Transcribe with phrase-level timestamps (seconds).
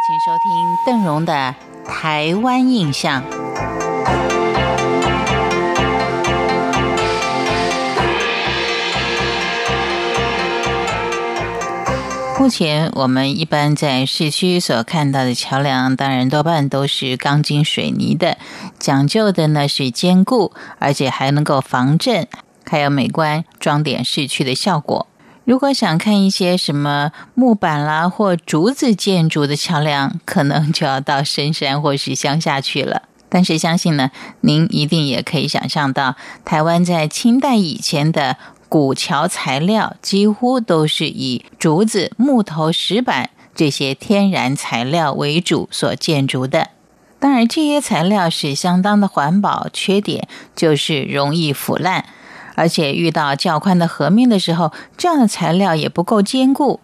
[0.00, 1.54] 请收听邓荣的
[1.88, 3.22] 《台湾印象》。
[12.38, 18.38] 目前我们一般在市区所看到的桥梁，当然多半都是钢筋水泥的，
[18.78, 22.28] 讲究的呢是坚固，而且还能够防震，
[22.64, 25.08] 还有美观装点市区的效果。
[25.48, 33.04] 如果想看一些什么木板啦或竹子建筑的桥梁，可能就要到深山或是乡下去了。
[33.30, 34.10] 但是相信呢，
[34.42, 38.36] 您一定也可以想象到，台湾在清代以前的。
[38.68, 46.68] 古桥材料几乎都是以竹子、木头、石板这些天然材料为主所建筑的。
[47.18, 52.04] 当然，这些材料是相当的环保，缺点就是容易腐烂，
[52.58, 56.80] 而且遇到较宽的河面的时候，这样的材料也不够坚固。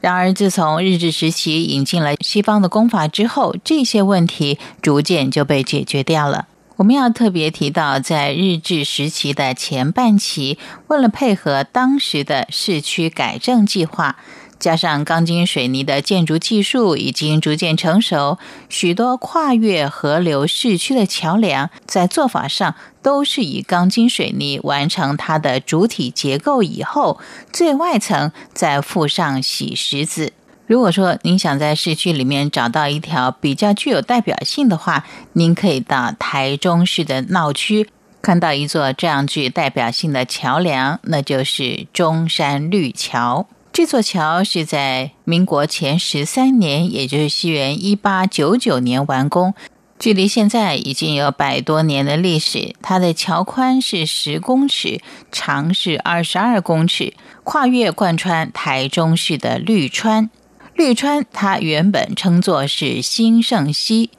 [0.00, 6.46] 然而，自从日治时期引进了西方的工法之后，这些问题逐渐就被解决掉了。
[6.76, 14.16] 我们要特别提到，在日治时期的前半期，为了配合当时的市区改正计划，
[14.60, 27.18] 加上钢筋水泥的建筑技术已经逐渐成熟，许多跨越河流市区的桥梁，在做法上都是以钢筋水泥完成它的主体结构以后，
[27.50, 30.34] 最外层再附上洗石子。
[30.66, 37.88] 如果说您想在市区里面找到一条比较具有代表性的话，您可以到台中市的闹区
[38.22, 43.48] 看到一座这样具代表性的桥梁，那就是中山绿桥。
[43.72, 49.54] 这座桥是在民国前十三年，也就是西元一八九九年完工，
[49.96, 52.74] 距离现在已经有百多年的历史。
[52.82, 60.28] 它的桥宽是十公尺，长是二十二公尺，跨越贯穿台中市的绿川。
[60.74, 64.10] 绿川，它原本称作是兴盛溪；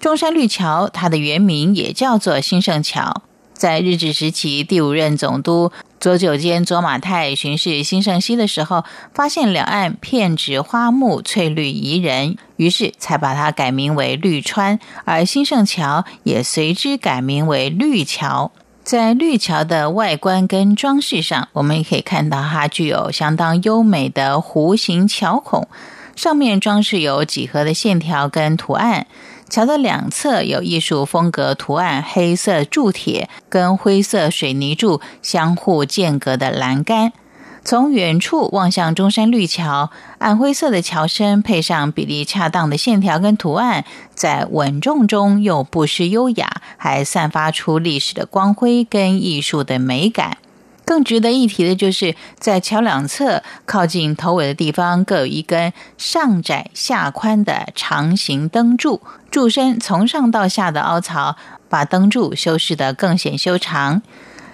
[0.00, 3.22] 中山绿桥，它的原名也叫做兴盛桥。
[3.52, 8.84] 在日治时期，第五任总督左九间左马太巡视新盛溪的时候，
[9.14, 18.52] 发现两岸片植花木，翠绿宜人，于是才把它改名为绿川，而兴盛桥也随之改名为绿桥。
[18.84, 25.66] 在绿桥的外观跟装饰上，我们也可以看到它具有相当优美的弧形桥孔。
[26.14, 29.06] 上面装饰有几何的线条跟图案，
[29.48, 37.12] 桥的两侧有艺术风格图案，黑色铸铁跟灰色水泥柱相互间隔的栏杆。
[37.64, 50.38] 从远处望向中山绿桥，暗灰色的桥身配上比例恰当的线条跟图案，在稳重中又不失优雅，还散发出历史的光辉跟艺术的美感。
[50.86, 61.36] 更值得一提的就是，在桥两侧靠近头尾的地方，各有一根上窄下宽的长形灯柱，柱身从上到下的凹槽，
[61.68, 64.00] 把灯柱修饰得更显修长。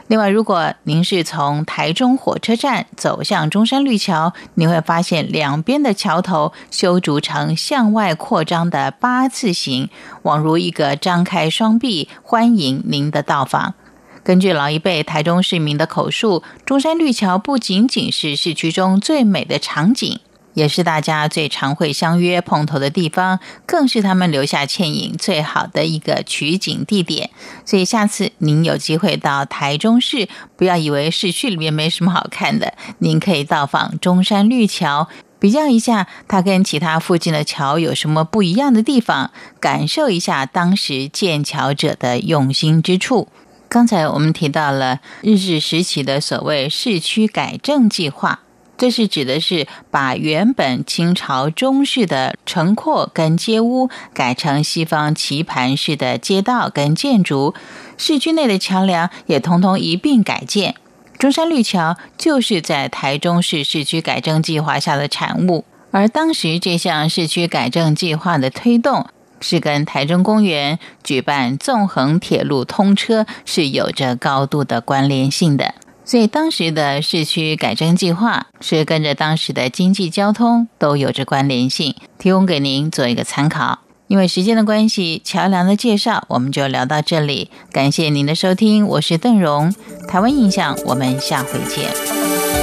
[0.08, 9.90] 另外，如果您是从台中火车站走向中山绿桥，你会发现两边的桥头修筑成向外扩张的八字形，
[10.22, 13.74] 宛如一个张开双臂欢迎您的到访。
[14.24, 20.20] 根据老一辈台中市民的口述，中山绿桥不仅仅是市区中最美的场景，
[20.54, 27.30] 也是大家最常会相约碰头的地方，更是他们留下倩影最好的一个取景地点。
[27.64, 35.08] 所以，下次您有机会到台中市，不要以为市区里面没什么好看的，您可以到访中山绿桥，
[35.40, 43.26] 比较一下它跟其他附近的桥有什么不一样的地方，感受一下当时建桥者的用心之处。
[43.72, 48.40] 刚才我们提到了日治时期的所谓市区改正计划，
[48.76, 57.54] 这是指的是把原本清朝中式的城廓跟街屋改成西方棋盘式的街道跟建筑，
[57.96, 60.74] 市区内的桥梁也通通一并改建。
[61.18, 69.06] 中山绿桥就是在台中市市区改正计划下的产物，而当时这项市区改正计划的推动。
[69.42, 75.74] 是跟台中公园举办纵横铁路通车是有着高度的关联性的，
[76.04, 83.80] 所以当时的市区改正计划是跟着当时的经济交通都有着关联性，提供给您做一个参考。
[84.08, 89.74] 因为时间的关系，桥梁的介绍我们就聊到这里，感谢您的收听，我是邓荣，
[90.06, 92.61] 台湾印象，我们下回见。